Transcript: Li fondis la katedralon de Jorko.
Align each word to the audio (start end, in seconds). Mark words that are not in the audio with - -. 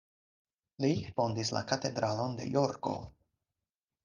Li 0.85 0.89
fondis 1.19 1.51
la 1.57 1.61
katedralon 1.73 2.35
de 2.41 2.49
Jorko. 2.57 2.97